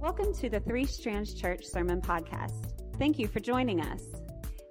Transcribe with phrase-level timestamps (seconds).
[0.00, 2.70] Welcome to the Three Strands Church Sermon Podcast.
[3.00, 4.04] Thank you for joining us.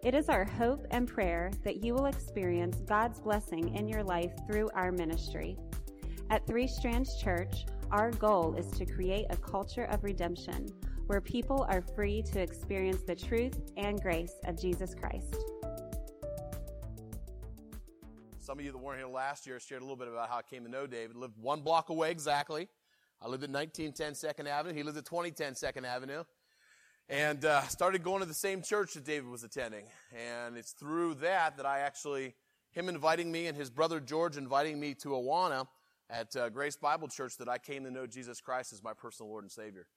[0.02, 4.32] It is our hope and prayer that you will experience God's blessing in your life
[4.48, 5.58] through our ministry.
[6.30, 10.70] At Three Strands Church, our goal is to create a culture of redemption
[11.08, 15.36] where people are free to experience the truth and grace of Jesus Christ.
[18.40, 20.42] Some of you that weren't here last year shared a little bit about how I
[20.42, 21.18] came to know David.
[21.18, 22.70] Lived one block away exactly.
[23.20, 24.76] I lived at 1910 Second Avenue.
[24.76, 26.24] He lived at 2010 Second Avenue.
[27.10, 29.86] And uh, started going to the same church that David was attending.
[30.16, 32.36] And it's through that that I actually,
[32.72, 35.68] him inviting me and his brother George inviting me to Awana
[36.12, 39.32] at uh, Grace Bible Church that I came to know Jesus Christ as my personal
[39.32, 39.88] Lord and Savior.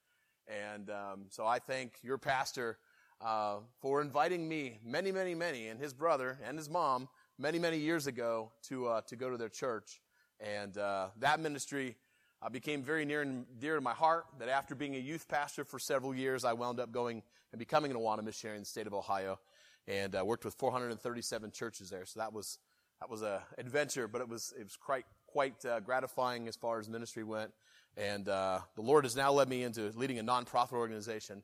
[0.48, 2.78] And um, so I thank your pastor
[3.20, 7.06] uh, for inviting me, many, many, many, and his brother and his mom
[7.38, 10.00] many, many years ago to, uh, to go to their church.
[10.40, 11.96] And, uh, that ministry,
[12.42, 15.64] uh, became very near and dear to my heart that after being a youth pastor
[15.64, 17.22] for several years, I wound up going
[17.52, 19.38] and becoming an Awana missionary in the state of Ohio
[19.86, 22.06] and uh, worked with 437 churches there.
[22.06, 22.58] So that was,
[23.00, 26.78] that was a adventure, but it was, it was quite, quite uh, gratifying as far
[26.78, 27.52] as ministry went.
[27.96, 31.42] And, uh, the Lord has now led me into leading a nonprofit organization.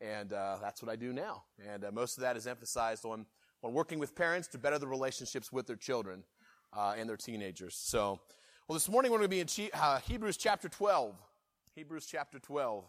[0.00, 1.44] And, uh, that's what I do now.
[1.72, 3.26] And, uh, most of that is emphasized on
[3.62, 6.24] on working with parents to better the relationships with their children
[6.72, 7.74] uh, and their teenagers.
[7.74, 8.20] So,
[8.68, 11.14] well, this morning we're going to be in uh, Hebrews chapter 12.
[11.76, 12.84] Hebrews chapter 12.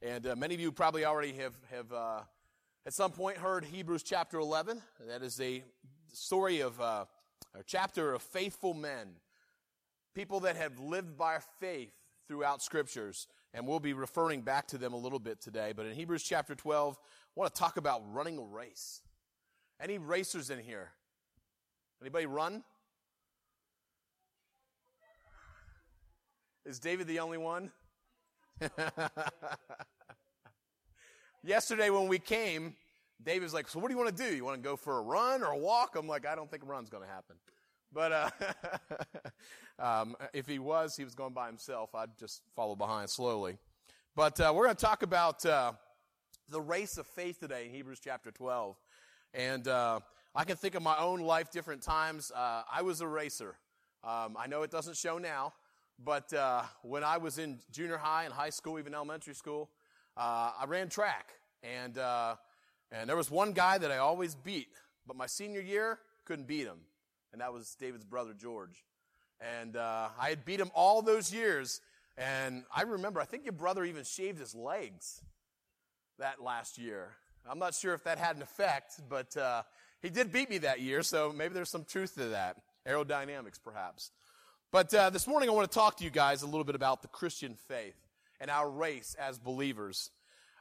[0.00, 2.20] And uh, many of you probably already have, have uh,
[2.86, 4.80] at some point heard Hebrews chapter 11.
[5.06, 5.62] That is a
[6.10, 7.04] story of uh,
[7.54, 9.08] a chapter of faithful men,
[10.14, 11.92] people that have lived by faith
[12.26, 13.28] throughout scriptures.
[13.52, 15.74] And we'll be referring back to them a little bit today.
[15.76, 17.04] But in Hebrews chapter 12, I
[17.34, 19.02] want to talk about running a race.
[19.78, 20.92] Any racers in here?
[22.00, 22.64] Anybody run?
[26.70, 27.72] Is David the only one?
[31.42, 32.76] Yesterday when we came,
[33.20, 34.36] David was like, so what do you want to do?
[34.36, 35.96] You want to go for a run or a walk?
[35.96, 37.34] I'm like, I don't think a run's going to happen.
[37.92, 38.30] But, uh,
[39.84, 41.92] um, if he was, he was going by himself.
[41.92, 43.58] I'd just follow behind slowly.
[44.14, 45.72] But, uh, we're going to talk about, uh,
[46.50, 48.76] the race of faith today in Hebrews chapter 12.
[49.34, 49.98] And uh,
[50.36, 52.30] I can think of my own life different times.
[52.30, 53.56] Uh, I was a racer.
[54.04, 55.52] Um, I know it doesn't show now,
[56.04, 59.70] but uh, when I was in junior high and high school, even elementary school,
[60.16, 62.36] uh, I ran track, and uh,
[62.90, 64.68] and there was one guy that I always beat,
[65.06, 66.78] but my senior year couldn't beat him,
[67.32, 68.84] and that was David's brother George.
[69.40, 71.80] And uh, I had beat him all those years,
[72.16, 75.22] and I remember I think your brother even shaved his legs
[76.18, 77.10] that last year.
[77.48, 79.62] I'm not sure if that had an effect, but uh,
[80.02, 82.56] he did beat me that year, so maybe there's some truth to that.
[82.86, 84.10] Aerodynamics, perhaps.
[84.72, 87.02] But uh, this morning, I want to talk to you guys a little bit about
[87.02, 87.96] the Christian faith
[88.40, 90.12] and our race as believers.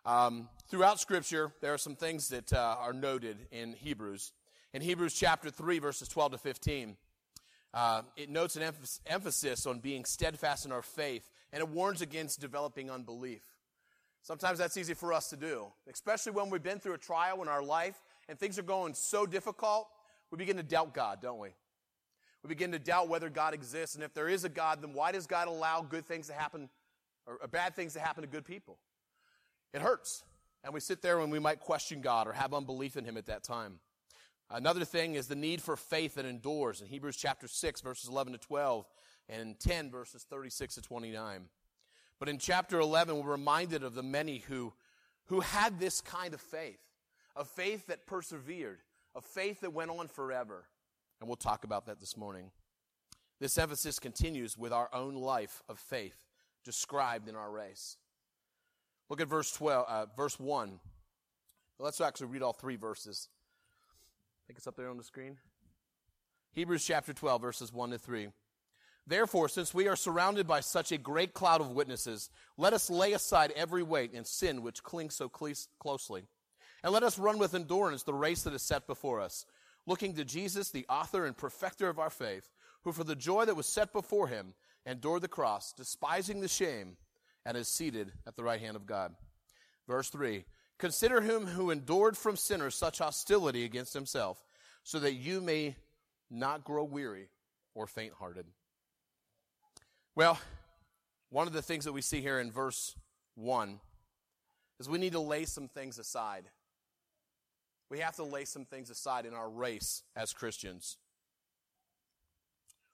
[0.04, 4.32] Um, throughout Scripture, there are some things that uh, are noted in Hebrews.
[4.74, 6.98] In Hebrews chapter 3, verses 12 to 15,
[7.76, 8.64] uh, it notes an
[9.06, 13.44] emphasis on being steadfast in our faith, and it warns against developing unbelief.
[14.24, 17.48] Sometimes that's easy for us to do, especially when we've been through a trial in
[17.48, 19.88] our life and things are going so difficult,
[20.32, 21.50] we begin to doubt God, don't we?
[22.44, 25.12] We begin to doubt whether God exists, and if there is a God, then why
[25.12, 26.70] does God allow good things to happen,
[27.26, 28.78] or bad things to happen to good people?
[29.74, 30.24] It hurts.
[30.64, 33.28] And we sit there and we might question God or have unbelief in Him at
[33.28, 33.80] that time.
[34.50, 38.34] Another thing is the need for faith that endures in Hebrews chapter 6 verses 11
[38.34, 38.86] to 12
[39.30, 41.46] and 10 verses 36 to 29.
[42.20, 44.74] But in chapter 11, we're reminded of the many who,
[45.28, 46.82] who had this kind of faith,
[47.36, 48.80] a faith that persevered,
[49.16, 50.66] a faith that went on forever.
[51.20, 52.52] And we'll talk about that this morning.
[53.40, 56.26] This emphasis continues with our own life of faith
[56.64, 57.98] described in our race.
[59.10, 60.80] Look at verse 12, uh, verse 1.
[61.80, 63.30] Let's actually read all three verses.
[63.82, 65.38] I think it's up there on the screen.
[66.52, 68.28] Hebrews chapter 12, verses 1 to 3.
[69.08, 73.14] Therefore, since we are surrounded by such a great cloud of witnesses, let us lay
[73.14, 76.26] aside every weight and sin which clings so closely.
[76.84, 79.46] And let us run with endurance the race that is set before us,
[79.90, 82.48] looking to Jesus, the author and perfecter of our faith,
[82.84, 84.54] who for the joy that was set before him
[84.86, 86.96] endured the cross, despising the shame,
[87.46, 89.16] and is seated at the right hand of God.
[89.88, 90.46] Verse 3
[90.78, 94.42] Consider him who endured from sinners such hostility against himself,
[94.84, 95.76] so that you may
[96.30, 97.28] not grow weary
[97.74, 98.46] or faint hearted.
[100.16, 100.40] Well,
[101.32, 102.96] one of the things that we see here in verse
[103.36, 103.80] 1
[104.80, 106.46] is we need to lay some things aside.
[107.90, 110.98] We have to lay some things aside in our race as Christians.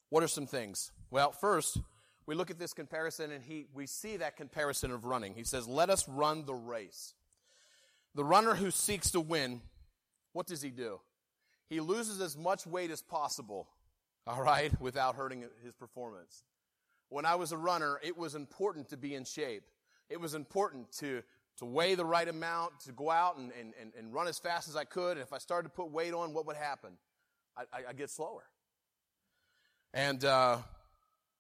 [0.09, 0.91] What are some things?
[1.11, 1.79] Well, first,
[2.25, 5.33] we look at this comparison and he, we see that comparison of running.
[5.33, 7.13] He says, let us run the race.
[8.13, 9.61] The runner who seeks to win,
[10.31, 11.01] what does he do?
[11.67, 13.67] He loses as much weight as possible,
[14.25, 16.43] all right, without hurting his performance.
[17.09, 19.63] When I was a runner, it was important to be in shape.
[20.09, 21.23] It was important to,
[21.57, 24.75] to weigh the right amount, to go out and, and, and, run as fast as
[24.75, 25.11] I could.
[25.11, 26.91] And if I started to put weight on, what would happen?
[27.57, 28.43] I, I, I get slower.
[29.93, 30.57] And uh,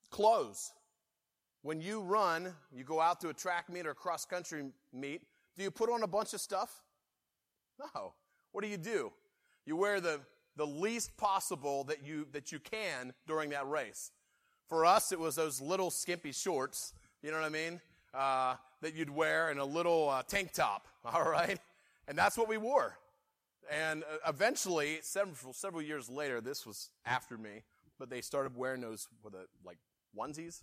[0.09, 0.71] clothes.
[1.61, 5.23] When you run, you go out to a track meet or a cross country meet,
[5.57, 6.81] do you put on a bunch of stuff?
[7.79, 8.13] No.
[8.51, 9.11] What do you do?
[9.65, 10.21] You wear the,
[10.55, 14.11] the least possible that you, that you can during that race.
[14.69, 17.81] For us, it was those little skimpy shorts, you know what I mean?
[18.13, 21.59] Uh, that you'd wear and a little uh, tank top, all right?
[22.07, 22.97] And that's what we wore.
[23.71, 27.63] And uh, eventually, several, several years later, this was after me,
[27.97, 29.79] but they started wearing those with a, like
[30.15, 30.61] onesies.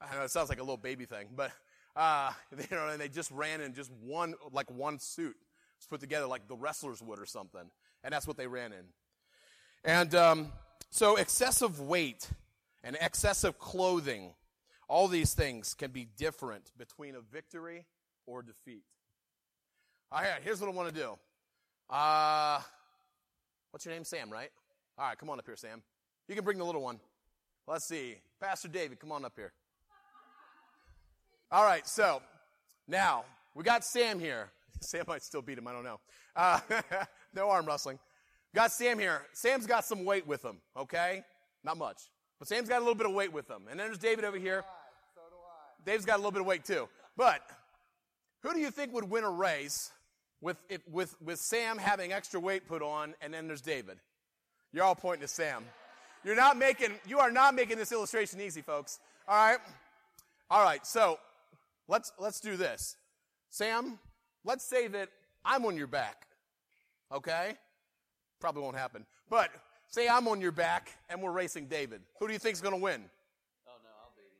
[0.00, 1.50] I know it sounds like a little baby thing, but
[1.96, 5.36] uh, you know, and they just ran in just one like one suit.
[5.76, 7.68] It's put together like the wrestlers would or something,
[8.04, 8.84] and that's what they ran in.
[9.84, 10.52] And um,
[10.90, 12.30] so excessive weight
[12.84, 14.34] and excessive clothing,
[14.88, 17.84] all these things can be different between a victory
[18.26, 18.82] or defeat.
[20.10, 21.18] All right, here's what I want to do.
[21.90, 22.60] Uh,
[23.70, 24.04] what's your name?
[24.04, 24.50] Sam, right?
[24.98, 25.82] All right, come on up here, Sam.
[26.26, 26.98] You can bring the little one.
[27.66, 28.16] Let's see.
[28.40, 29.52] Pastor David, come on up here.
[31.50, 32.22] All right, so
[32.86, 33.24] now
[33.54, 34.50] we got Sam here.
[34.80, 36.00] Sam might still beat him, I don't know.
[36.34, 36.60] Uh,
[37.34, 37.98] no arm wrestling.
[38.54, 39.22] Got Sam here.
[39.34, 41.22] Sam's got some weight with him, okay?
[41.62, 42.00] Not much.
[42.38, 43.62] But Sam's got a little bit of weight with him.
[43.70, 44.64] And then there's David over here.
[45.84, 46.88] Dave's got a little bit of weight too.
[47.16, 47.40] But
[48.42, 49.90] who do you think would win a race
[50.40, 53.98] with, it, with, with Sam having extra weight put on and then there's David?
[54.72, 55.64] You're all pointing to Sam.
[56.24, 58.98] You're not making, you are not making this illustration easy, folks.
[59.26, 59.58] All right?
[60.50, 61.18] All right, so
[61.88, 62.96] let's, let's do this.
[63.50, 63.98] Sam,
[64.44, 65.08] let's say that
[65.44, 66.26] I'm on your back.
[67.12, 67.54] Okay?
[68.40, 69.06] Probably won't happen.
[69.30, 69.50] But
[69.88, 72.02] say I'm on your back and we're racing David.
[72.20, 73.02] Who do you think's going to win?
[73.66, 74.38] Oh no, I'll beat him.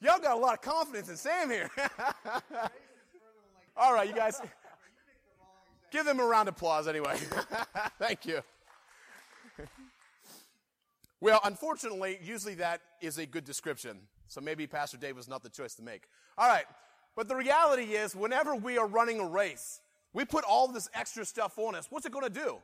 [0.00, 1.70] Y'all got a lot of confidence in Sam here.
[3.76, 4.40] All right, you guys.
[5.90, 7.16] Give them a round of applause anyway.
[7.98, 8.40] Thank you.
[11.20, 13.98] Well, unfortunately, usually that is a good description.
[14.26, 16.04] So maybe Pastor Dave was not the choice to make.
[16.38, 16.64] All right.
[17.14, 19.80] But the reality is, whenever we are running a race,
[20.14, 21.88] we put all this extra stuff on us.
[21.90, 22.56] What's it going to do?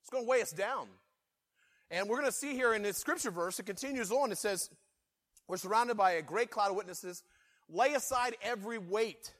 [0.00, 0.86] It's going to weigh us down.
[1.90, 4.32] And we're going to see here in this scripture verse, it continues on.
[4.32, 4.70] It says,
[5.48, 7.22] We're surrounded by a great cloud of witnesses.
[7.68, 9.32] Lay aside every weight.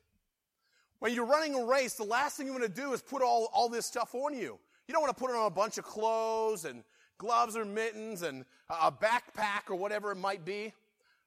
[0.98, 3.48] When you're running a race, the last thing you want to do is put all,
[3.52, 4.58] all this stuff on you.
[4.86, 6.84] You don't want to put it on a bunch of clothes and
[7.18, 10.72] gloves or mittens and a backpack or whatever it might be.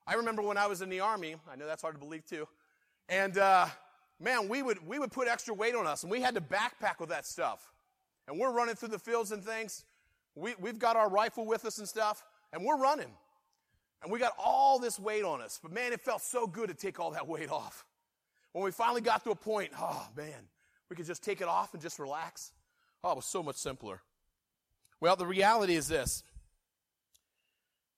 [0.06, 2.48] I remember when I was in the army, I know that's hard to believe too,
[3.10, 3.68] and uh,
[4.20, 7.00] man, we would, we would put extra weight on us and we had to backpack
[7.00, 7.72] with that stuff.
[8.28, 9.86] And we're running through the fields and things.
[10.36, 13.12] We, we've got our rifle with us and stuff, and we're running.
[14.04, 15.60] And we got all this weight on us.
[15.62, 17.86] But man, it felt so good to take all that weight off.
[18.54, 20.48] When we finally got to a point, oh man,
[20.90, 22.52] we could just take it off and just relax.
[23.04, 24.02] Oh, it was so much simpler.
[25.00, 26.24] Well, the reality is this.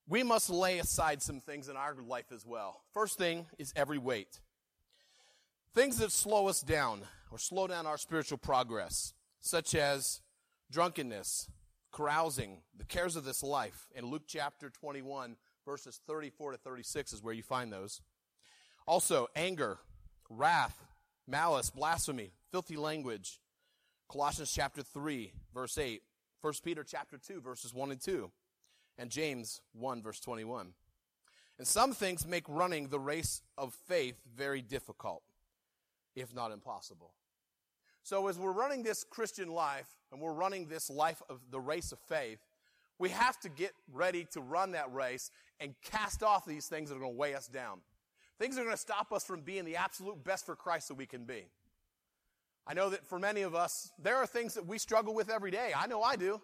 [0.08, 2.82] We must lay aside some things in our life as well.
[2.94, 4.40] First thing is every weight.
[5.76, 7.02] Things that slow us down
[7.32, 10.22] or slow down our spiritual progress, such as
[10.72, 11.48] drunkenness,
[11.92, 13.88] carousing, the cares of this life.
[13.96, 18.02] In Luke chapter 21, verses 34 to 36 is where you find those.
[18.86, 19.78] Also, anger,
[20.30, 20.84] wrath,
[21.28, 23.40] malice, blasphemy, filthy language.
[24.12, 26.02] Colossians chapter 3, verse 8.
[26.42, 28.32] 1 Peter chapter 2 verses 1 and 2
[28.98, 30.74] and James 1 verse 21.
[31.58, 35.24] And some things make running the race of faith very difficult,
[36.16, 37.14] if not impossible.
[38.04, 41.92] So as we're running this Christian life and we're running this life of the race
[41.92, 42.40] of faith,
[43.00, 46.96] we have to get ready to run that race and cast off these things that
[46.96, 47.80] are going to weigh us down.
[48.38, 50.96] Things that are going to stop us from being the absolute best for Christ that
[50.96, 51.46] we can be.
[52.68, 55.50] I know that for many of us, there are things that we struggle with every
[55.50, 55.72] day.
[55.76, 56.40] I know I do.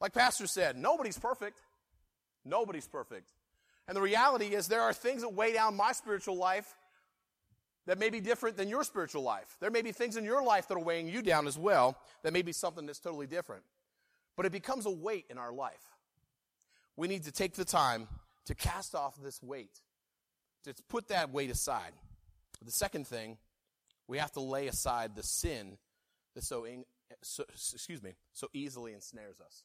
[0.00, 1.60] Like Pastor said, nobody's perfect.
[2.44, 3.30] Nobody's perfect.
[3.88, 6.74] And the reality is there are things that weigh down my spiritual life
[7.86, 9.56] that may be different than your spiritual life.
[9.60, 12.32] There may be things in your life that are weighing you down as well that
[12.32, 13.62] may be something that's totally different.
[14.36, 15.84] But it becomes a weight in our life.
[16.96, 18.08] We need to take the time
[18.46, 19.80] to cast off this weight,
[20.64, 21.92] to put that weight aside.
[22.64, 23.38] The second thing
[24.06, 25.78] we have to lay aside the sin
[26.34, 26.84] that so, in,
[27.22, 29.64] so excuse me, so easily ensnares us.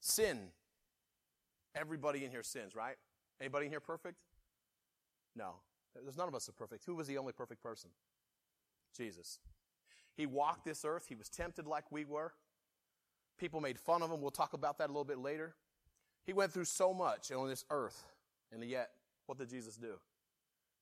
[0.00, 0.38] Sin.
[1.74, 2.96] Everybody in here sins, right?
[3.40, 4.16] Anybody in here perfect?
[5.36, 5.56] No.
[5.94, 6.84] There's none of us are perfect.
[6.84, 7.90] Who was the only perfect person?
[8.96, 9.38] Jesus.
[10.16, 11.06] He walked this earth.
[11.08, 12.32] He was tempted like we were.
[13.40, 14.20] People made fun of him.
[14.20, 15.54] We'll talk about that a little bit later.
[16.26, 18.04] He went through so much on this earth.
[18.52, 18.90] And yet,
[19.24, 19.94] what did Jesus do?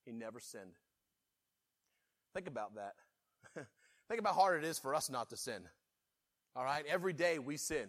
[0.05, 0.75] He never sinned.
[2.33, 2.95] Think about that.
[4.09, 5.61] Think about how hard it is for us not to sin.
[6.53, 6.83] All right?
[6.89, 7.87] Every day we sin.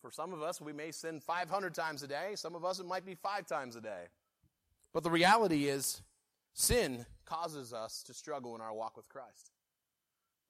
[0.00, 2.32] For some of us, we may sin 500 times a day.
[2.34, 4.06] Some of us, it might be five times a day.
[4.92, 6.02] But the reality is,
[6.52, 9.52] sin causes us to struggle in our walk with Christ.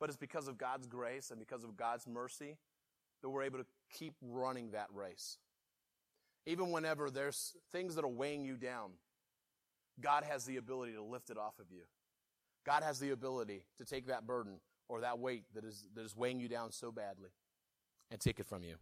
[0.00, 2.56] But it's because of God's grace and because of God's mercy
[3.22, 5.38] that we're able to keep running that race.
[6.46, 8.90] Even whenever there's things that are weighing you down,
[10.00, 11.82] God has the ability to lift it off of you.
[12.64, 14.54] God has the ability to take that burden
[14.88, 17.30] or that weight that is, that is weighing you down so badly
[18.10, 18.74] and take it from you.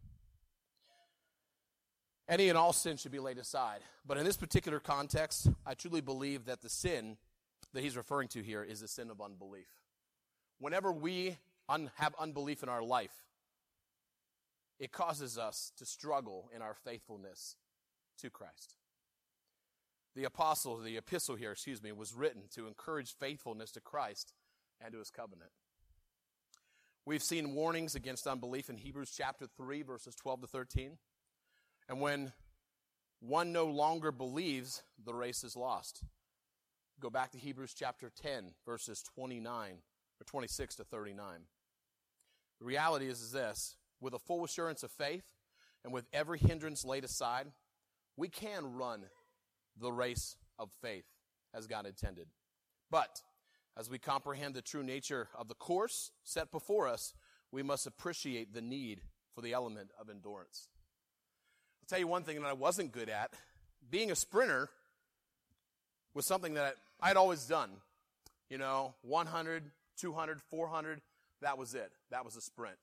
[2.28, 3.80] Any and all sin should be laid aside.
[4.06, 7.16] But in this particular context, I truly believe that the sin
[7.74, 9.66] that he's referring to here is the sin of unbelief.
[10.58, 11.36] Whenever we
[11.68, 13.12] un- have unbelief in our life,
[14.80, 17.56] it causes us to struggle in our faithfulness
[18.18, 18.74] to Christ.
[20.16, 24.32] The apostle, the epistle here, excuse me, was written to encourage faithfulness to Christ
[24.80, 25.50] and to his covenant.
[27.04, 30.98] We've seen warnings against unbelief in Hebrews chapter 3, verses 12 to 13.
[31.88, 32.32] And when
[33.20, 36.02] one no longer believes, the race is lost.
[37.00, 39.74] Go back to Hebrews chapter 10, verses 29
[40.20, 41.40] or 26 to 39.
[42.58, 45.24] The reality is, is this with a full assurance of faith
[45.84, 47.46] and with every hindrance laid aside,
[48.16, 49.04] we can run
[49.78, 51.06] the race of faith
[51.54, 52.28] as God intended.
[52.90, 53.22] But
[53.76, 57.14] as we comprehend the true nature of the course set before us,
[57.52, 59.00] we must appreciate the need
[59.34, 60.68] for the element of endurance.
[61.82, 63.32] I'll tell you one thing that I wasn't good at.
[63.90, 64.68] Being a sprinter
[66.14, 67.70] was something that I'd always done.
[68.48, 71.00] You know, 100, 200, 400,
[71.40, 71.92] that was it.
[72.10, 72.76] That was a sprint.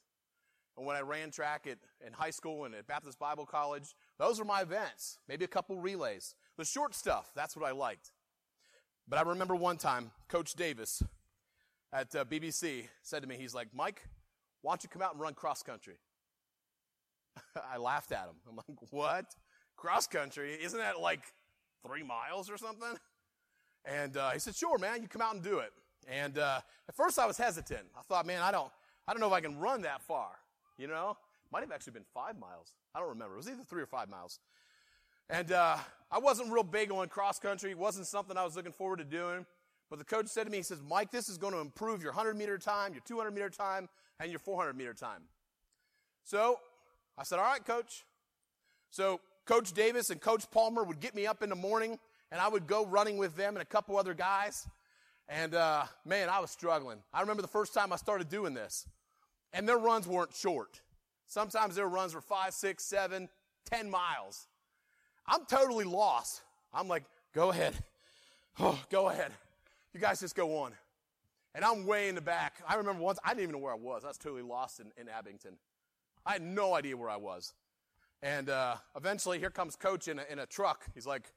[0.77, 4.37] And when I ran track at, in high school and at Baptist Bible College, those
[4.37, 5.17] were my events.
[5.27, 6.35] Maybe a couple relays.
[6.57, 8.11] The short stuff, that's what I liked.
[9.07, 11.01] But I remember one time, Coach Davis
[11.91, 14.03] at uh, BBC said to me, he's like, Mike,
[14.61, 15.95] why don't you come out and run cross country?
[17.71, 18.35] I laughed at him.
[18.47, 19.25] I'm like, what?
[19.77, 20.57] Cross country?
[20.61, 21.21] Isn't that like
[21.85, 22.97] three miles or something?
[23.85, 25.71] And uh, he said, sure, man, you come out and do it.
[26.07, 27.87] And uh, at first I was hesitant.
[27.97, 28.71] I thought, man, I don't,
[29.07, 30.31] I don't know if I can run that far.
[30.77, 31.17] You know,
[31.51, 32.73] might have actually been five miles.
[32.93, 33.35] I don't remember.
[33.35, 34.39] It was either three or five miles.
[35.29, 35.77] And uh,
[36.11, 37.71] I wasn't real big on cross country.
[37.71, 39.45] It wasn't something I was looking forward to doing.
[39.89, 42.11] But the coach said to me, he says, Mike, this is going to improve your
[42.11, 43.87] 100 meter time, your 200 meter time,
[44.19, 45.23] and your 400 meter time.
[46.23, 46.59] So
[47.17, 48.03] I said, all right, coach.
[48.91, 51.97] So Coach Davis and Coach Palmer would get me up in the morning,
[52.31, 54.67] and I would go running with them and a couple other guys.
[55.29, 56.99] And uh, man, I was struggling.
[57.13, 58.85] I remember the first time I started doing this,
[59.53, 60.81] and their runs weren't short.
[61.25, 63.29] Sometimes their runs were five, six, seven,
[63.65, 64.47] ten miles.
[65.25, 66.41] I'm totally lost.
[66.73, 67.73] I'm like, go ahead.
[68.59, 69.31] Oh, go ahead.
[69.93, 70.71] You guys just go on.
[71.53, 72.55] And I'm way in the back.
[72.67, 74.03] I remember once, I didn't even know where I was.
[74.03, 75.57] I was totally lost in, in Abington.
[76.25, 77.53] I had no idea where I was.
[78.23, 80.87] And uh, eventually, here comes Coach in a, in a truck.
[80.95, 81.31] He's like,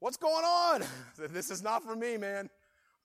[0.00, 0.84] What's going on?
[1.32, 2.50] this is not for me, man.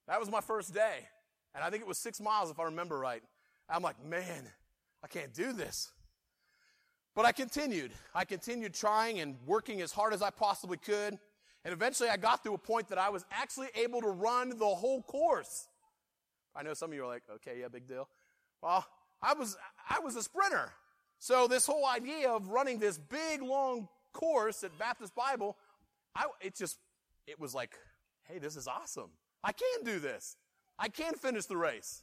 [0.08, 1.08] That was my first day.
[1.56, 3.24] And I think it was six miles, if I remember right.
[3.74, 4.48] I'm like, Man,
[5.04, 5.92] I can't do this.
[7.16, 7.92] But I continued.
[8.16, 11.20] I continued trying and working as hard as I possibly could.
[11.66, 14.66] And eventually I got to a point that I was actually able to run the
[14.66, 15.68] whole course.
[16.56, 18.10] I know some of you are like, okay, yeah, big deal.
[18.62, 18.86] Well,
[19.22, 19.58] I was,
[19.90, 20.72] I was a sprinter.
[21.20, 25.58] So this whole idea of running this big long course at Baptist Bible,
[26.16, 26.78] I, it just,
[27.28, 27.72] it was like,
[28.24, 29.10] hey, this is awesome.
[29.44, 30.36] I can do this.
[30.78, 32.02] I can finish the race.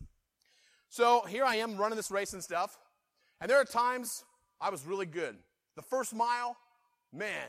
[0.90, 2.76] So here I am running this race and stuff.
[3.40, 4.24] And there are times
[4.60, 5.36] I was really good.
[5.76, 6.56] The first mile,
[7.12, 7.46] man,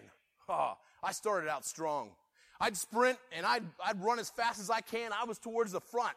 [0.47, 2.11] oh, I started out strong.
[2.59, 5.11] I'd sprint and I'd, I'd run as fast as I can.
[5.11, 6.15] I was towards the front.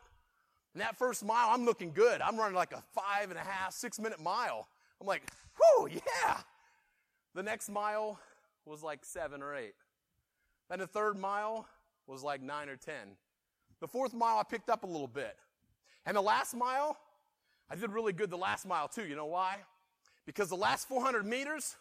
[0.74, 2.20] And that first mile, I'm looking good.
[2.20, 4.68] I'm running like a five and a half, six minute mile.
[5.00, 5.22] I'm like,
[5.58, 6.36] whoo, yeah.
[7.34, 8.20] The next mile
[8.66, 9.74] was like seven or eight.
[10.68, 11.66] Then the third mile
[12.06, 13.16] was like nine or ten.
[13.80, 15.36] The fourth mile, I picked up a little bit.
[16.04, 16.98] And the last mile,
[17.70, 19.06] I did really good the last mile too.
[19.06, 19.58] You know why?
[20.26, 21.76] Because the last 400 meters,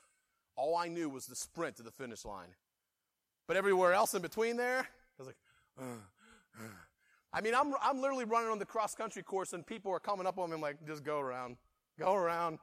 [0.56, 2.50] all I knew was the sprint to the finish line.
[3.48, 4.86] But everywhere else in between there, I
[5.18, 5.38] was like,
[5.80, 5.84] uh,
[6.60, 6.68] uh.
[7.34, 10.28] I mean, I'm, I'm literally running on the cross country course and people are coming
[10.28, 10.58] up on me.
[10.58, 11.58] Like, just go around,
[12.00, 12.60] go around.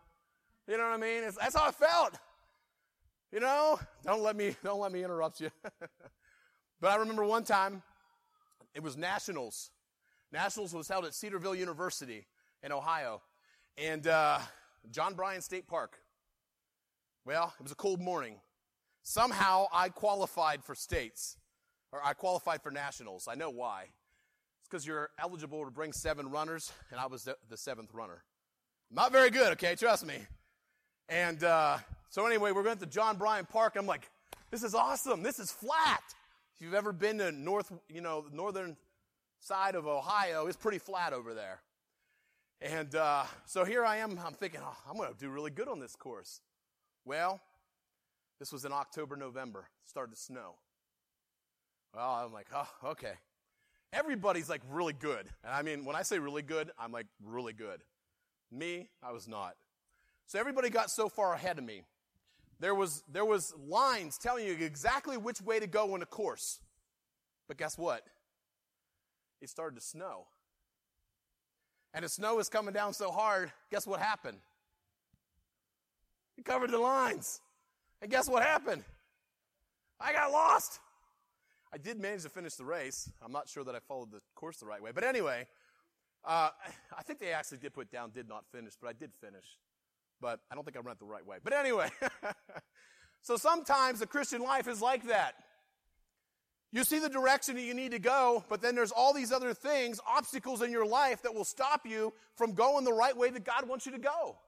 [0.69, 1.25] You know what I mean?
[1.25, 2.17] It's, that's how I felt.
[3.33, 5.51] You know, don't let me, don't let me interrupt you.
[6.81, 7.83] but I remember one time,
[8.75, 9.71] it was Nationals.
[10.33, 12.27] Nationals was held at Cedarville University
[12.63, 13.23] in Ohio.
[13.77, 14.41] And, uh,
[14.91, 15.99] John Bryan State Park.
[17.25, 18.37] Well, it was a cold morning.
[19.03, 21.37] Somehow I qualified for states,
[21.93, 23.29] or I qualified for nationals.
[23.29, 23.83] I know why.
[24.61, 28.25] It's because you're eligible to bring seven runners, and I was the, the seventh runner.
[28.91, 29.75] Not very good, okay?
[29.75, 30.19] Trust me.
[31.09, 33.77] And uh, so anyway, we're going to John Bryan Park.
[33.77, 34.09] I'm like,
[34.51, 35.23] this is awesome.
[35.23, 36.03] This is flat.
[36.55, 38.77] If you've ever been to north, you know, northern
[39.39, 41.61] side of Ohio, it's pretty flat over there.
[42.63, 44.19] And uh, so here I am.
[44.25, 46.41] I'm thinking, oh, I'm going to do really good on this course.
[47.05, 47.41] Well,
[48.39, 49.67] this was in October, November.
[49.87, 50.57] Started to snow.
[51.95, 53.15] Well, I'm like, oh, okay.
[53.93, 55.27] Everybody's like really good.
[55.43, 57.81] And I mean, when I say really good, I'm like really good.
[58.53, 59.55] Me, I was not.
[60.27, 61.83] So everybody got so far ahead of me.
[62.61, 66.61] There was, there was lines telling you exactly which way to go in a course.
[67.49, 68.03] But guess what?
[69.41, 70.27] It started to snow.
[71.93, 74.39] And the snow was coming down so hard, guess what happened?
[76.39, 77.41] It covered the lines.
[78.01, 78.85] And guess what happened?
[80.01, 80.81] I got lost.
[81.73, 83.11] I did manage to finish the race.
[83.23, 84.91] I'm not sure that I followed the course the right way.
[84.95, 85.47] But anyway,
[86.25, 86.51] uh,
[86.97, 89.45] I think they actually did put down did not finish, but I did finish.
[90.21, 91.39] But I don't think I ran it the right way.
[91.43, 91.91] But anyway,
[93.23, 95.35] so sometimes the Christian life is like that.
[96.73, 99.53] You see the direction that you need to go, but then there's all these other
[99.53, 103.45] things, obstacles in your life that will stop you from going the right way that
[103.45, 104.39] God wants you to go.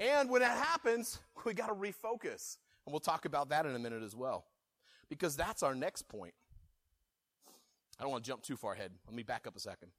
[0.00, 2.58] And when that happens, we got to refocus.
[2.84, 4.44] And we'll talk about that in a minute as well.
[5.08, 6.34] Because that's our next point.
[7.98, 8.90] I don't want to jump too far ahead.
[9.06, 9.90] Let me back up a second.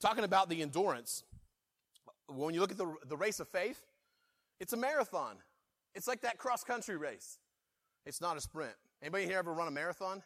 [0.00, 1.22] Talking about the endurance,
[2.28, 3.84] when you look at the, the race of faith,
[4.58, 5.36] it's a marathon.
[5.94, 7.38] It's like that cross country race.
[8.06, 8.74] It's not a sprint.
[9.02, 10.22] Anybody here ever run a marathon?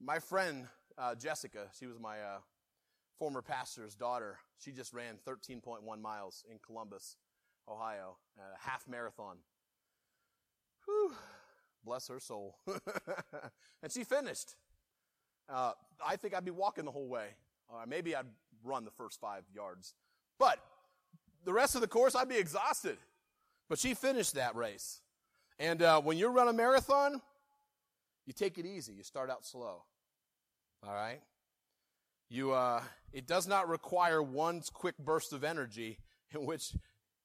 [0.00, 0.66] My friend,
[0.98, 2.38] uh, Jessica, she was my uh,
[3.18, 4.38] former pastor's daughter.
[4.58, 7.16] She just ran 13.1 miles in Columbus
[7.68, 9.38] Ohio, a half marathon.
[10.84, 11.12] Whew,
[11.84, 12.58] bless her soul.
[13.82, 14.54] and she finished.
[15.48, 15.72] Uh,
[16.04, 17.28] I think I'd be walking the whole way.
[17.68, 18.26] Or maybe I'd
[18.62, 19.94] run the first five yards.
[20.38, 20.58] But
[21.44, 22.98] the rest of the course, I'd be exhausted.
[23.68, 25.00] But she finished that race.
[25.58, 27.20] And uh, when you run a marathon,
[28.26, 28.92] you take it easy.
[28.92, 29.84] You start out slow.
[30.86, 31.20] All right?
[32.28, 35.98] You, uh, it does not require one quick burst of energy
[36.34, 36.74] in which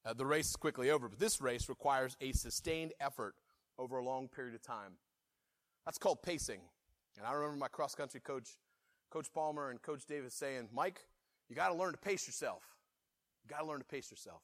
[0.04, 3.34] uh, the race is quickly over, but this race requires a sustained effort
[3.78, 4.92] over a long period of time.
[5.84, 6.60] That's called pacing.
[7.18, 8.56] And I remember my cross country coach,
[9.10, 11.00] Coach Palmer and Coach Davis saying, Mike,
[11.48, 12.62] you got to learn to pace yourself.
[13.44, 14.42] You got to learn to pace yourself.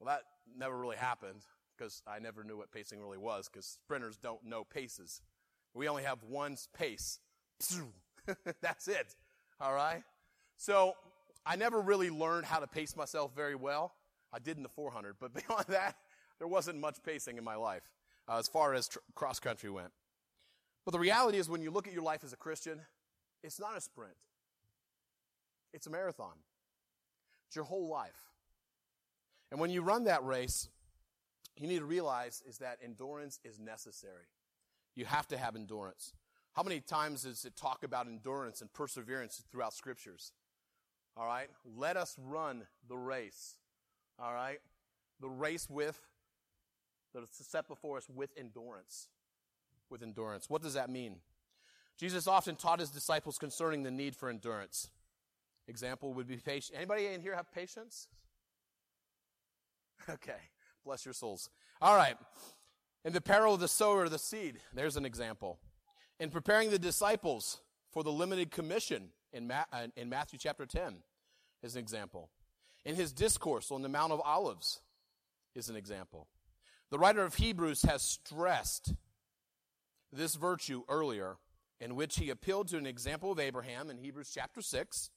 [0.00, 0.22] Well, that
[0.58, 1.42] never really happened
[1.76, 5.20] because I never knew what pacing really was because sprinters don't know paces.
[5.74, 7.18] We only have one pace.
[8.60, 9.14] That's it.
[9.60, 10.02] All right.
[10.56, 10.94] So
[11.44, 13.94] I never really learned how to pace myself very well.
[14.32, 15.96] I did in the 400, but beyond that,
[16.38, 17.88] there wasn't much pacing in my life
[18.28, 19.92] uh, as far as tr- cross country went.
[20.84, 22.80] But the reality is, when you look at your life as a Christian,
[23.42, 24.14] it's not a sprint.
[25.72, 26.34] It's a marathon.
[27.48, 28.30] It's your whole life.
[29.50, 30.68] And when you run that race,
[31.58, 34.26] you need to realize is that endurance is necessary.
[34.94, 36.12] You have to have endurance.
[36.54, 40.32] How many times does it talk about endurance and perseverance throughout scriptures?
[41.16, 41.48] All right.
[41.76, 43.56] Let us run the race.
[44.18, 44.58] All right?
[45.20, 46.00] The race with,
[47.14, 49.08] that's set before us with endurance.
[49.90, 50.48] With endurance.
[50.50, 51.16] What does that mean?
[51.98, 54.88] Jesus often taught his disciples concerning the need for endurance.
[55.68, 56.72] Example would be patience.
[56.76, 58.08] Anybody in here have patience?
[60.08, 60.38] Okay.
[60.86, 61.50] Bless your souls.
[61.82, 62.16] All right.
[63.04, 65.58] In the parable of the sower of the seed, there's an example.
[66.18, 67.60] In preparing the disciples
[67.92, 70.96] for the limited commission in, Ma- uh, in Matthew chapter 10
[71.62, 72.30] is an example
[72.86, 74.80] in his discourse on the Mount of Olives
[75.56, 76.28] is an example.
[76.90, 78.94] The writer of Hebrews has stressed
[80.12, 81.36] this virtue earlier,
[81.80, 85.10] in which he appealed to an example of Abraham in Hebrews chapter 6,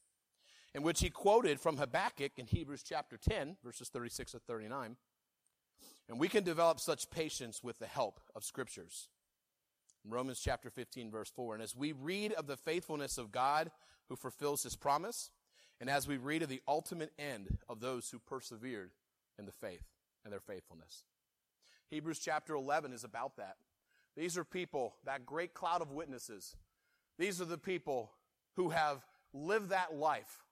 [0.74, 4.96] in which he quoted from Habakkuk in Hebrews chapter 10, verses 36 to 39.
[6.10, 9.08] And we can develop such patience with the help of scriptures.
[10.04, 11.54] Romans chapter 15, verse 4.
[11.54, 13.70] And as we read of the faithfulness of God
[14.08, 15.30] who fulfills his promise,
[15.80, 18.92] and as we read of the ultimate end of those who persevered
[19.38, 19.84] in the faith
[20.24, 21.04] and their faithfulness.
[21.90, 23.58] Hebrews chapter 11 is about that.
[24.18, 26.56] These are people, that great cloud of witnesses.
[27.18, 28.12] These are the people
[28.56, 30.44] who have lived that life.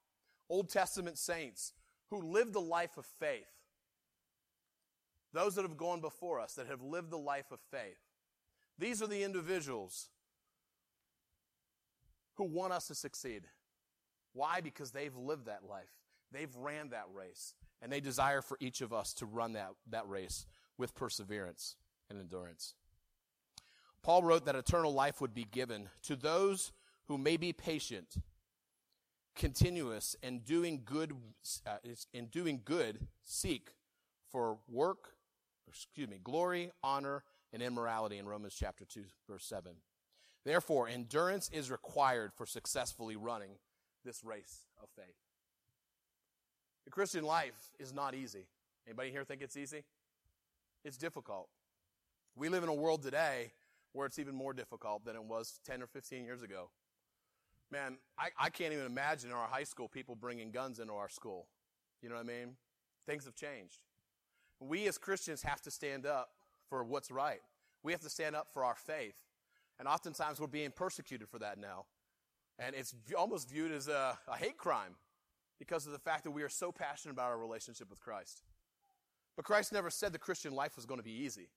[0.49, 1.73] Old Testament saints
[2.09, 3.47] who lived the life of faith.
[5.33, 7.99] Those that have gone before us, that have lived the life of faith.
[8.79, 10.09] These are the individuals
[12.35, 13.43] who want us to succeed.
[14.33, 14.61] Why?
[14.61, 15.89] Because they've lived that life.
[16.31, 17.55] They've ran that race.
[17.81, 20.45] And they desire for each of us to run that, that race
[20.77, 21.75] with perseverance
[22.09, 22.75] and endurance.
[24.03, 26.71] Paul wrote that eternal life would be given to those
[27.07, 28.17] who may be patient,
[29.35, 31.13] continuous, and doing good,
[31.65, 31.77] uh,
[32.13, 33.71] in doing good, seek
[34.29, 35.16] for work,
[35.67, 39.73] excuse me, glory, honor, and immorality in Romans chapter 2, verse 7.
[40.45, 43.51] Therefore, endurance is required for successfully running
[44.05, 45.15] this race of faith.
[46.85, 48.47] The Christian life is not easy.
[48.87, 49.83] Anybody here think it's easy?
[50.85, 51.49] It's difficult.
[52.37, 53.51] We live in a world today
[53.91, 56.69] where it's even more difficult than it was 10 or 15 years ago.
[57.69, 61.09] Man, I, I can't even imagine in our high school people bringing guns into our
[61.09, 61.47] school.
[62.01, 62.55] You know what I mean?
[63.05, 63.79] Things have changed.
[64.59, 66.29] We as Christians have to stand up
[66.69, 67.41] for what's right.
[67.83, 69.15] We have to stand up for our faith.
[69.79, 71.85] And oftentimes we're being persecuted for that now.
[72.59, 74.95] And it's almost viewed as a, a hate crime
[75.59, 78.43] because of the fact that we are so passionate about our relationship with Christ.
[79.35, 81.49] But Christ never said the Christian life was going to be easy.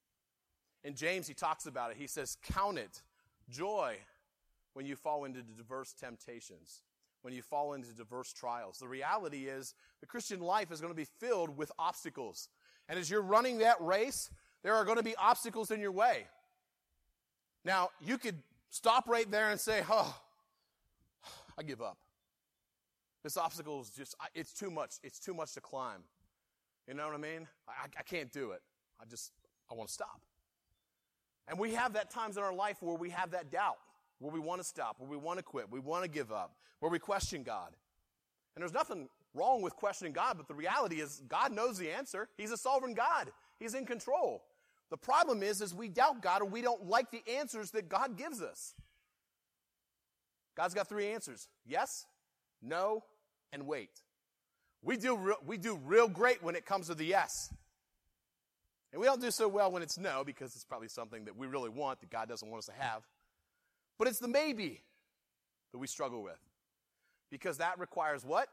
[0.84, 1.96] In James, he talks about it.
[1.98, 3.02] He says, Count it
[3.48, 3.96] joy
[4.74, 6.82] when you fall into diverse temptations,
[7.22, 8.78] when you fall into diverse trials.
[8.78, 12.48] The reality is the Christian life is going to be filled with obstacles.
[12.90, 14.30] And as you're running that race,
[14.64, 16.26] there are going to be obstacles in your way.
[17.64, 18.34] Now, you could
[18.68, 20.14] stop right there and say, Oh,
[21.56, 21.98] I give up.
[23.22, 24.94] This obstacle is just, it's too much.
[25.04, 26.02] It's too much to climb.
[26.88, 27.46] You know what I mean?
[27.68, 28.62] I, I can't do it.
[29.00, 29.30] I just,
[29.70, 30.20] I want to stop.
[31.46, 33.78] And we have that times in our life where we have that doubt,
[34.18, 36.56] where we want to stop, where we want to quit, we want to give up,
[36.80, 37.70] where we question God.
[38.56, 42.28] And there's nothing wrong with questioning God, but the reality is God knows the answer.
[42.36, 43.30] He's a sovereign God.
[43.58, 44.42] He's in control.
[44.90, 48.16] The problem is, is we doubt God or we don't like the answers that God
[48.16, 48.74] gives us.
[50.56, 51.48] God's got three answers.
[51.64, 52.06] Yes,
[52.60, 53.04] no,
[53.52, 54.02] and wait.
[54.82, 57.52] We do, re- we do real great when it comes to the yes.
[58.92, 61.46] And we don't do so well when it's no, because it's probably something that we
[61.46, 63.06] really want that God doesn't want us to have.
[63.98, 64.82] But it's the maybe
[65.72, 66.38] that we struggle with.
[67.30, 68.48] Because that requires what?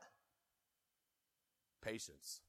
[1.88, 2.42] Patience.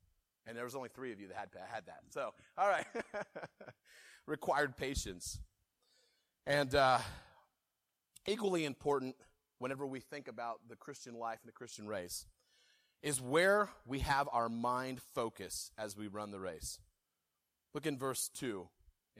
[0.47, 2.01] And there was only three of you that had, had that.
[2.11, 2.85] So, all right.
[4.27, 5.39] required patience.
[6.45, 6.99] And uh,
[8.27, 9.15] equally important
[9.61, 12.27] whenever we think about the Christian life and the Christian race
[13.01, 16.81] is where we have our mind focus as we run the race.
[17.75, 18.67] Look in verse 2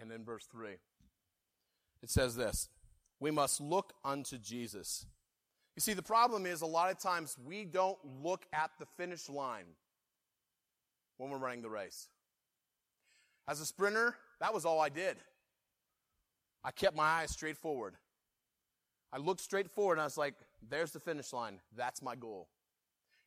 [0.01, 0.71] and then verse 3.
[2.03, 2.71] It says this
[3.21, 5.07] We must look unto Jesus.
[5.77, 9.29] You see, the problem is a lot of times we don't look at the finish
[9.29, 9.67] line
[11.19, 12.09] when we're running the race.
[13.47, 15.17] As a sprinter, that was all I did.
[16.65, 17.95] I kept my eyes straight forward.
[19.13, 20.35] I looked straight forward and I was like,
[20.69, 21.61] there's the finish line.
[21.77, 22.49] That's my goal.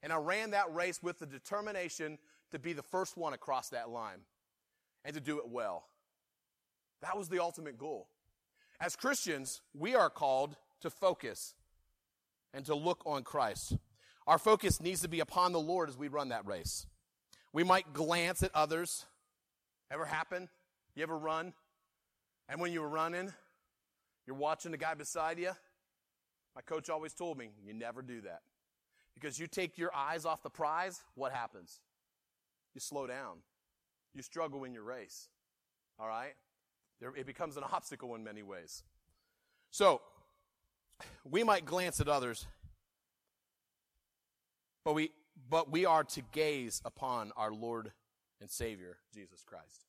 [0.04, 2.18] And I ran that race with the determination
[2.52, 4.20] to be the first one across that line
[5.06, 5.86] and to do it well.
[7.02, 8.08] That was the ultimate goal.
[8.80, 11.56] As Christians, we are called to focus
[12.54, 13.78] and to look on Christ.
[14.28, 16.86] Our focus needs to be upon the Lord as we run that race.
[17.54, 19.06] We might glance at others.
[19.92, 20.50] Ever happen?
[20.96, 21.54] You ever run?
[22.48, 23.34] And when you were running,
[24.26, 25.52] you're watching the guy beside you.
[26.56, 28.42] My coach always told me, you never do that.
[29.14, 31.80] Because you take your eyes off the prize, what happens?
[32.74, 33.38] You slow down.
[34.14, 35.30] You struggle in your race.
[36.00, 36.34] All right?
[37.00, 38.84] There, it becomes an obstacle in many ways.
[39.72, 40.02] So,
[41.30, 42.46] we might glance at others,
[44.84, 45.12] but we,
[45.50, 47.92] but we are to gaze upon our Lord
[48.40, 49.86] and Savior, Jesus Christ.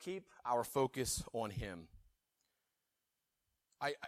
[0.00, 1.88] Keep our focus on Him.
[3.80, 4.06] I, I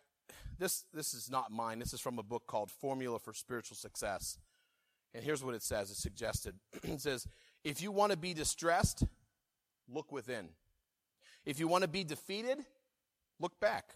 [0.59, 1.79] this, this is not mine.
[1.79, 4.39] This is from a book called Formula for Spiritual Success.
[5.15, 5.91] And here's what it says.
[5.91, 6.57] It's suggested.
[6.83, 7.27] it says,
[7.65, 9.05] if you want to be distressed,
[9.89, 10.49] look within.
[11.47, 12.59] If you want to be defeated,
[13.41, 13.95] look back.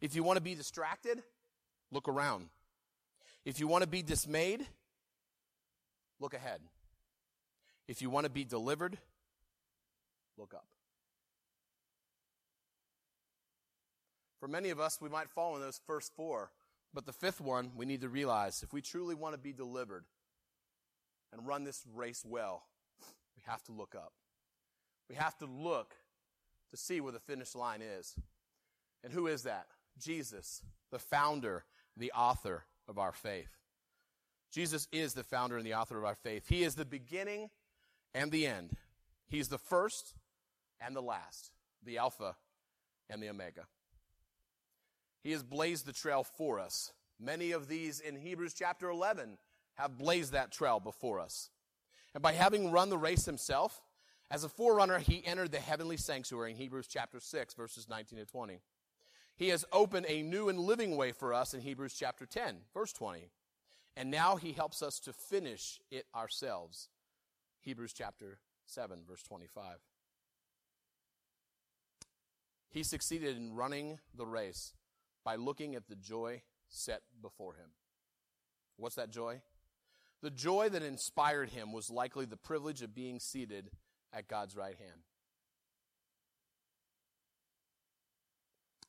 [0.00, 1.22] If you want to be distracted,
[1.90, 2.48] look around.
[3.44, 4.66] If you want to be dismayed,
[6.20, 6.60] look ahead.
[7.86, 8.98] If you want to be delivered,
[10.36, 10.66] look up.
[14.40, 16.50] For many of us, we might fall in those first four.
[16.94, 20.04] But the fifth one, we need to realize if we truly want to be delivered
[21.32, 22.64] and run this race well,
[23.36, 24.12] we have to look up.
[25.08, 25.94] We have to look
[26.70, 28.14] to see where the finish line is.
[29.04, 29.66] And who is that?
[29.98, 31.64] Jesus, the founder,
[31.96, 33.57] the author of our faith.
[34.50, 36.48] Jesus is the founder and the author of our faith.
[36.48, 37.50] He is the beginning
[38.14, 38.76] and the end.
[39.28, 40.14] He's the first
[40.80, 41.50] and the last,
[41.84, 42.36] the Alpha
[43.10, 43.66] and the Omega.
[45.22, 46.92] He has blazed the trail for us.
[47.20, 49.38] Many of these in Hebrews chapter 11
[49.74, 51.50] have blazed that trail before us.
[52.14, 53.82] And by having run the race himself,
[54.30, 58.24] as a forerunner, he entered the heavenly sanctuary in Hebrews chapter 6, verses 19 to
[58.24, 58.60] 20.
[59.36, 62.92] He has opened a new and living way for us in Hebrews chapter 10, verse
[62.92, 63.30] 20.
[63.98, 66.88] And now he helps us to finish it ourselves.
[67.62, 69.64] Hebrews chapter 7, verse 25.
[72.70, 74.72] He succeeded in running the race
[75.24, 77.70] by looking at the joy set before him.
[78.76, 79.40] What's that joy?
[80.22, 83.68] The joy that inspired him was likely the privilege of being seated
[84.12, 85.00] at God's right hand.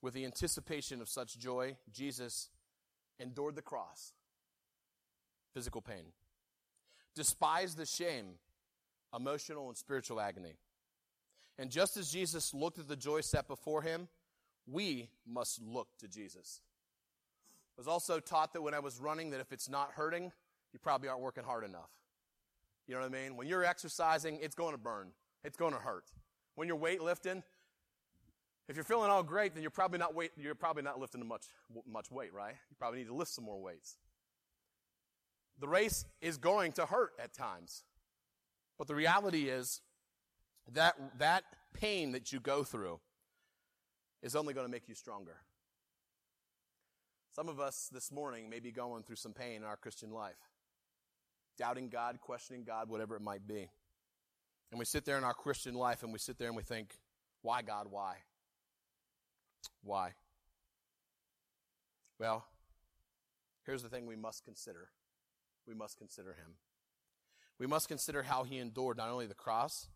[0.04, 2.50] With the anticipation of such joy, Jesus
[3.19, 4.13] endured the cross,
[5.53, 6.13] physical pain,
[7.15, 8.35] Despise the shame,
[9.13, 10.53] emotional and spiritual agony.
[11.57, 14.07] And just as Jesus looked at the joy set before him,
[14.65, 16.62] we must look to Jesus.
[17.77, 20.31] I was also taught that when I was running that if it's not hurting,
[20.71, 21.89] you probably aren't working hard enough.
[22.88, 23.35] You know what I mean?
[23.35, 25.09] When you're exercising, it's going to burn.
[25.43, 26.05] It's going to hurt.
[26.55, 27.43] When you're weightlifting,
[28.67, 31.45] if you're feeling all great, then you're probably not weight, you're probably not lifting much,
[31.85, 32.55] much weight, right?
[32.69, 33.97] You probably need to lift some more weights.
[35.60, 37.84] The race is going to hurt at times.
[38.78, 39.82] But the reality is
[40.74, 41.43] that, that
[41.74, 43.00] pain that you go through
[44.22, 45.38] is only going to make you stronger.
[47.36, 50.38] Some of us this morning may be going through some pain in our Christian life
[51.60, 53.69] doubting God, questioning God, whatever it might be.
[54.72, 56.95] And we sit there in our Christian life and we sit there and we think,
[57.41, 58.15] why God, why?
[59.84, 60.13] Why?
[62.17, 62.45] Well,
[63.65, 64.89] here's the thing we must consider.
[65.69, 66.55] We must consider him.
[67.60, 69.88] We must consider how he endured not only the cross,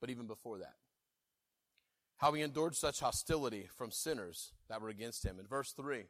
[0.00, 0.74] but even before that.
[2.18, 5.40] How he endured such hostility from sinners that were against him.
[5.40, 6.04] In verse 3,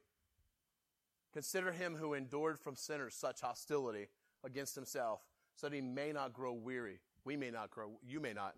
[1.33, 4.09] consider him who endured from sinners such hostility
[4.45, 5.21] against himself,
[5.57, 7.01] so that he may not grow weary.
[7.25, 8.55] We may not grow, you may not,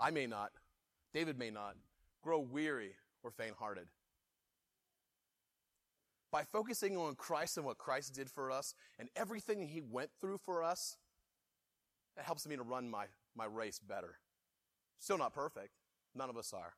[0.00, 0.50] I may not,
[1.12, 1.76] David may not
[2.22, 3.86] grow weary or faint hearted.
[6.36, 10.36] By focusing on Christ and what Christ did for us and everything he went through
[10.36, 10.98] for us,
[12.14, 14.18] it helps me to run my, my race better.
[14.98, 15.70] Still not perfect.
[16.14, 16.74] None of us are.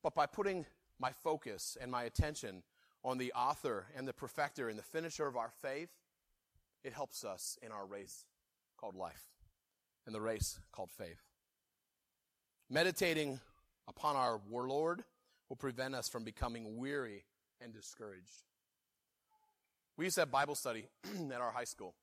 [0.00, 0.64] But by putting
[1.00, 2.62] my focus and my attention
[3.02, 5.90] on the author and the perfecter and the finisher of our faith,
[6.84, 8.26] it helps us in our race
[8.78, 9.24] called life
[10.06, 11.24] and the race called faith.
[12.70, 13.40] Meditating
[13.88, 15.02] upon our Lord
[15.48, 17.24] will prevent us from becoming weary
[17.62, 18.44] and discouraged.
[19.96, 20.86] We used to have Bible study
[21.32, 21.94] at our high school.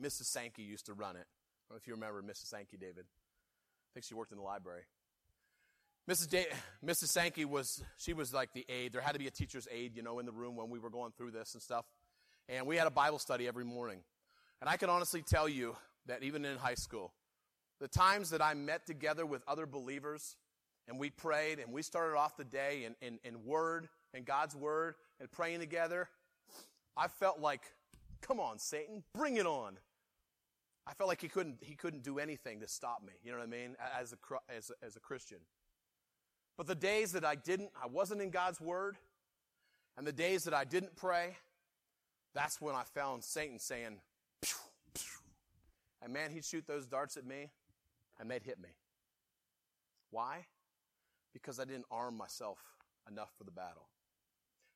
[0.00, 0.24] Mrs.
[0.24, 1.26] Sankey used to run it.
[1.26, 2.46] I don't know if you remember Mrs.
[2.46, 3.04] Sankey, David.
[3.04, 4.82] I think she worked in the library.
[6.10, 6.28] Mrs.
[6.28, 6.48] Da-
[6.84, 7.08] Mrs.
[7.08, 8.92] Sankey was, she was like the aide.
[8.92, 10.90] There had to be a teacher's aide, you know, in the room when we were
[10.90, 11.84] going through this and stuff.
[12.48, 14.00] And we had a Bible study every morning.
[14.60, 17.12] And I can honestly tell you that even in high school,
[17.80, 20.36] the times that I met together with other believers
[20.88, 24.54] and we prayed and we started off the day in, in, in word and God's
[24.54, 26.08] word and praying together,
[26.96, 27.62] I felt like,
[28.20, 29.78] come on, Satan, bring it on.
[30.86, 33.12] I felt like he couldn't, he couldn't do anything to stop me.
[33.24, 33.76] You know what I mean?
[33.98, 34.16] As a,
[34.54, 35.38] as a, as a Christian.
[36.56, 38.96] But the days that I didn't, I wasn't in God's word,
[39.96, 41.36] and the days that I didn't pray,
[42.34, 44.00] that's when I found Satan saying,
[44.40, 44.56] pew,
[44.94, 45.04] pew.
[46.02, 47.50] and man, he'd shoot those darts at me,
[48.18, 48.70] and they'd hit me.
[50.10, 50.46] Why?
[51.32, 52.58] Because I didn't arm myself
[53.10, 53.88] enough for the battle.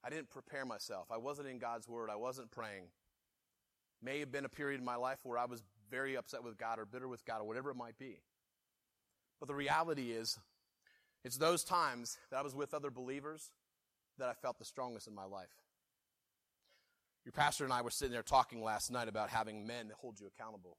[0.07, 1.09] I didn't prepare myself.
[1.11, 2.11] I wasn't in God's word.
[2.11, 2.85] I wasn't praying.
[4.01, 6.79] May have been a period in my life where I was very upset with God
[6.79, 8.21] or bitter with God or whatever it might be.
[9.41, 10.39] But the reality is,
[11.25, 13.51] it's those times that I was with other believers
[14.19, 15.51] that I felt the strongest in my life.
[17.25, 20.21] Your pastor and I were sitting there talking last night about having men that hold
[20.21, 20.77] you accountable.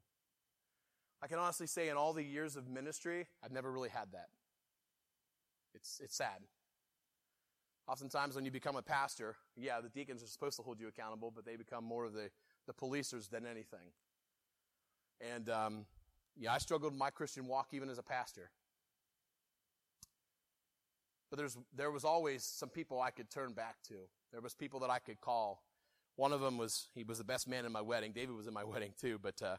[1.22, 4.30] I can honestly say in all the years of ministry, I've never really had that.
[5.74, 6.40] It's, it's sad.
[7.88, 11.32] Oftentimes when you become a pastor, yeah, the deacons are supposed to hold you accountable,
[11.34, 12.30] but they become more of the,
[12.66, 13.94] the policers than anything.
[15.22, 15.86] And, um,
[16.38, 18.52] yeah, I struggled with my Christian walk even as a pastor.
[21.30, 23.96] But there's, there was always some people I could turn back to.
[24.32, 25.64] There was people that I could call.
[26.18, 28.12] One of them was, he was the best man in my wedding.
[28.12, 29.58] David was in my wedding too, but, uh,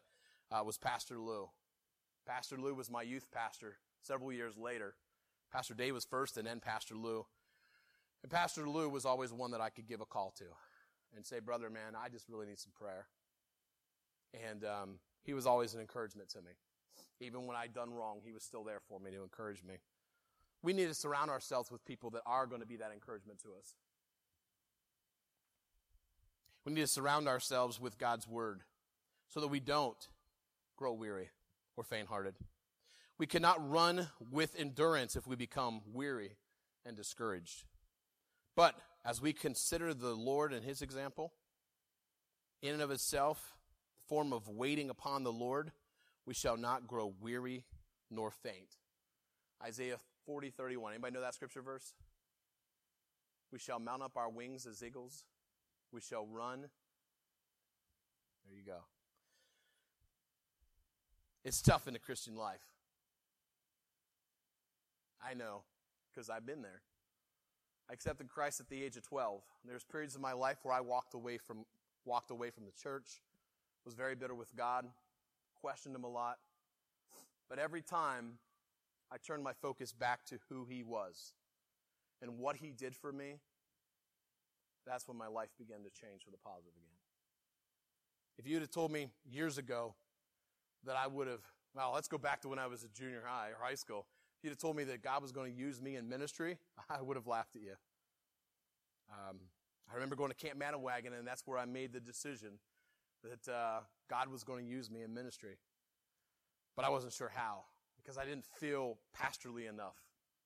[0.50, 1.48] uh, was Pastor Lou.
[2.26, 4.94] Pastor Lou was my youth pastor several years later.
[5.50, 7.24] Pastor Dave was first and then Pastor Lou.
[8.22, 10.44] And Pastor Lou was always one that I could give a call to
[11.16, 13.06] and say, brother, man, I just really need some prayer.
[14.34, 16.52] And, um, he was always an encouragement to me.
[17.20, 19.74] Even when I'd done wrong, He was still there for me to encourage me.
[20.62, 23.48] We need to surround ourselves with people that are going to be that encouragement to
[23.48, 23.74] us.
[26.64, 28.62] We need to surround ourselves with God's Word
[29.28, 30.08] so that we don't
[30.76, 31.28] grow weary
[31.76, 32.34] or faint hearted.
[33.18, 36.36] We cannot run with endurance if we become weary
[36.86, 37.64] and discouraged.
[38.58, 41.32] But as we consider the Lord and His example,
[42.60, 43.54] in and of itself,
[43.94, 45.70] the form of waiting upon the Lord,
[46.26, 47.62] we shall not grow weary
[48.10, 48.74] nor faint.
[49.62, 50.94] Isaiah 40, 31.
[50.94, 51.94] Anybody know that scripture verse?
[53.52, 55.22] We shall mount up our wings as eagles.
[55.92, 56.62] We shall run.
[58.44, 58.80] There you go.
[61.44, 62.66] It's tough in the Christian life.
[65.24, 65.62] I know,
[66.10, 66.82] because I've been there.
[67.90, 69.40] I accepted Christ at the age of 12.
[69.64, 71.64] There's periods of my life where I walked away from
[72.04, 73.20] walked away from the church,
[73.84, 74.86] was very bitter with God,
[75.60, 76.38] questioned him a lot.
[77.48, 78.38] But every time
[79.12, 81.34] I turned my focus back to who he was
[82.22, 83.40] and what he did for me,
[84.86, 86.96] that's when my life began to change for the positive again.
[88.38, 89.94] If you'd have told me years ago
[90.84, 91.42] that I would have,
[91.74, 94.06] well, let's go back to when I was a junior high or high school.
[94.38, 96.58] If you'd have told me that God was going to use me in ministry,
[96.90, 97.74] I would have laughed at you.
[99.10, 99.38] Um,
[99.90, 102.60] I remember going to Camp Manawagon, and that's where I made the decision
[103.24, 105.56] that uh, God was going to use me in ministry.
[106.76, 107.64] But I wasn't sure how
[107.96, 109.96] because I didn't feel pastorally enough.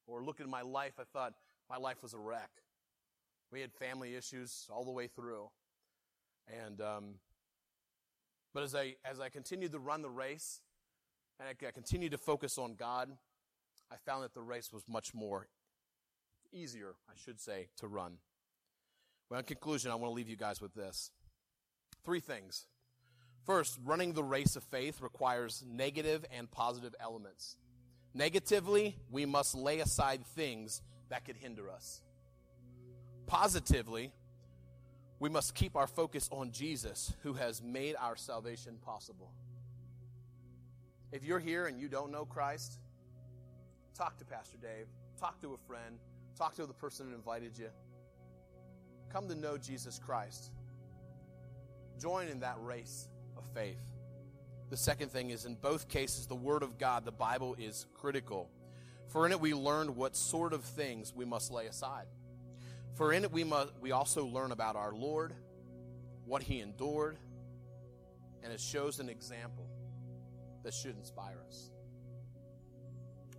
[0.06, 1.34] Or looking at my life, I thought
[1.68, 2.50] my life was a wreck.
[3.52, 5.50] We had family issues all the way through,
[6.48, 7.04] and um,
[8.54, 10.62] but as I as I continued to run the race,
[11.38, 13.10] and I, I continued to focus on God,
[13.92, 15.48] I found that the race was much more
[16.50, 18.16] easier, I should say, to run.
[19.28, 21.10] Well, in conclusion, I want to leave you guys with this.
[22.02, 22.66] Three things.
[23.44, 27.56] First, running the race of faith requires negative and positive elements.
[28.14, 32.00] Negatively, we must lay aside things that could hinder us.
[33.26, 34.12] Positively,
[35.18, 39.32] we must keep our focus on Jesus, who has made our salvation possible.
[41.10, 42.78] If you're here and you don't know Christ,
[44.02, 44.86] talk to Pastor Dave,
[45.20, 45.96] talk to a friend,
[46.36, 47.68] talk to the person who invited you
[49.12, 50.50] come to know Jesus Christ.
[52.00, 53.82] Join in that race of faith.
[54.70, 58.50] The second thing is in both cases, the Word of God, the Bible, is critical.
[59.08, 62.06] For in it we learn what sort of things we must lay aside.
[62.94, 65.34] For in it we, must, we also learn about our Lord,
[66.24, 67.18] what He endured,
[68.42, 69.68] and it shows an example
[70.64, 71.71] that should inspire us.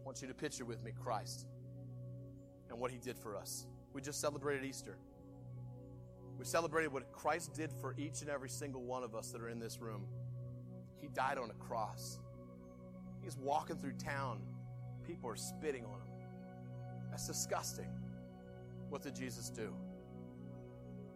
[0.04, 1.48] I want you to picture with me Christ
[2.70, 3.68] and what He did for us.
[3.94, 4.98] We just celebrated Easter.
[6.38, 9.48] We celebrated what Christ did for each and every single one of us that are
[9.48, 10.06] in this room.
[11.00, 12.20] He died on a cross.
[13.24, 14.42] He's walking through town.
[15.08, 16.28] People are spitting on him.
[17.10, 17.88] That's disgusting.
[18.90, 19.74] What did Jesus do?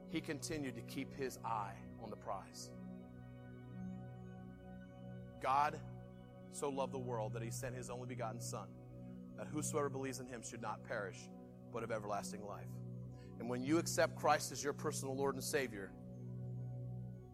[0.09, 2.71] He continued to keep his eye on the prize.
[5.41, 5.77] God
[6.51, 8.67] so loved the world that he sent his only begotten Son,
[9.37, 11.17] that whosoever believes in him should not perish,
[11.71, 12.67] but have everlasting life.
[13.39, 15.91] And when you accept Christ as your personal Lord and Savior,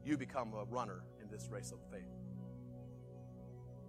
[0.05, 2.11] you become a runner in this race of faith.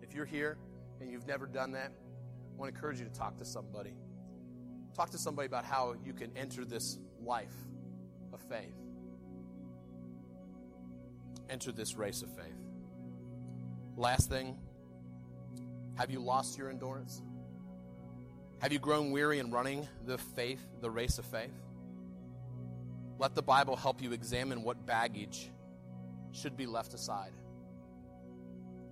[0.00, 0.56] If you're here
[1.00, 3.94] and you've never done that, I want to encourage you to talk to somebody.
[4.94, 7.54] Talk to somebody about how you can enter this life
[8.32, 8.76] of faith.
[11.50, 12.54] Enter this race of faith.
[13.96, 14.56] Last thing,
[15.96, 17.22] have you lost your endurance?
[18.64, 21.52] Have you grown weary in running the faith, the race of faith?
[23.18, 25.50] Let the Bible help you examine what baggage
[26.32, 27.32] should be left aside.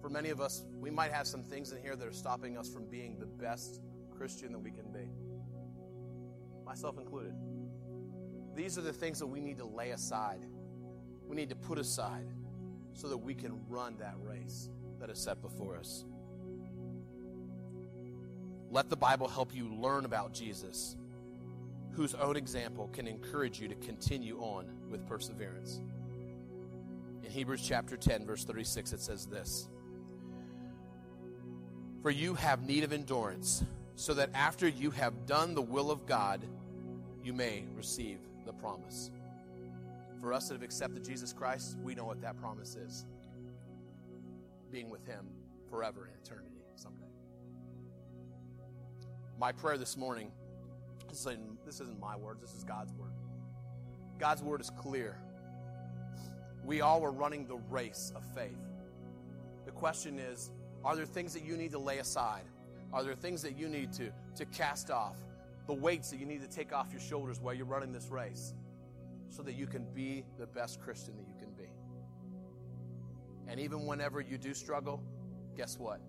[0.02, 2.68] For many of us, we might have some things in here that are stopping us
[2.68, 3.80] from being the best
[4.14, 5.08] Christian that we can be,
[6.66, 7.32] myself included.
[8.54, 10.44] These are the things that we need to lay aside,
[11.26, 12.28] we need to put aside
[12.92, 14.68] so that we can run that race
[15.00, 16.04] that is set before us.
[18.72, 20.96] Let the Bible help you learn about Jesus
[21.92, 25.82] whose own example can encourage you to continue on with perseverance.
[27.22, 29.68] In Hebrews chapter 10, verse 36, it says this
[32.00, 33.62] For you have need of endurance,
[33.94, 36.40] so that after you have done the will of God,
[37.22, 39.10] you may receive the promise.
[40.18, 43.04] For us that have accepted Jesus Christ, we know what that promise is
[44.70, 45.26] being with Him
[45.68, 46.51] forever in eternity.
[49.42, 50.30] My prayer this morning
[51.08, 53.10] this isn't, this isn't my words, this is God's word.
[54.20, 55.18] God's word is clear.
[56.64, 58.62] We all are running the race of faith.
[59.64, 60.52] The question is,
[60.84, 62.44] Are there things that you need to lay aside?
[62.92, 65.16] Are there things that you need to, to cast off?
[65.66, 68.54] The weights that you need to take off your shoulders while you're running this race
[69.28, 71.68] so that you can be the best Christian that you can be.
[73.48, 75.02] And even whenever you do struggle,
[75.56, 76.00] guess what?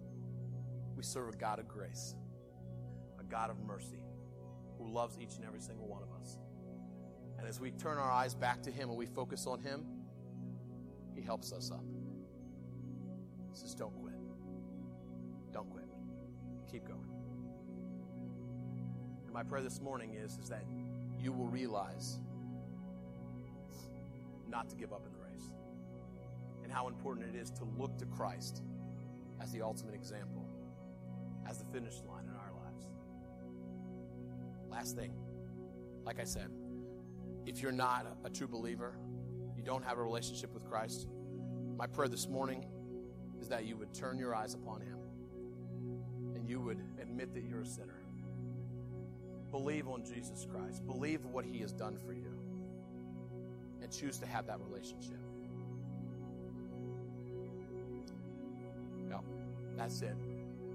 [0.95, 2.13] We serve a God of grace,
[3.34, 4.03] God of mercy,
[4.77, 6.38] who loves each and every single one of us.
[7.39, 9.88] And as we turn our eyes back to Him and we focus on Him,
[11.15, 11.84] He helps us up.
[13.51, 14.13] He says, Don't quit.
[15.51, 15.86] Don't quit.
[16.71, 17.09] Keep going.
[19.25, 20.65] And my prayer this morning is, is that
[21.19, 22.19] you will realize
[24.47, 25.49] not to give up in the race
[26.61, 28.61] and how important it is to look to Christ
[29.41, 30.47] as the ultimate example,
[31.49, 32.22] as the finish line.
[34.84, 35.13] Last thing,
[36.03, 36.49] like I said,
[37.45, 38.97] if you're not a, true believer,
[39.55, 41.07] you don't have a relationship with Christ,
[41.77, 42.65] my prayer this morning
[43.39, 44.97] is that you would turn your eyes upon Him
[46.36, 48.01] and you would admit that you're a sinner.
[49.51, 52.38] Believe on Jesus Christ, believe what He has done for you,
[53.81, 55.21] and choose to have that relationship.
[59.09, 59.21] No,
[59.77, 60.17] that's it.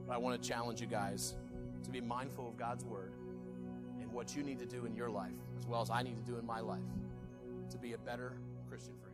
[0.06, 1.34] But I want to challenge you guys
[1.84, 3.12] to be mindful of God's Word
[4.12, 6.38] what you need to do in your life, as well as I need to do
[6.38, 6.80] in my life,
[7.70, 8.32] to be a better
[8.68, 9.07] Christian for.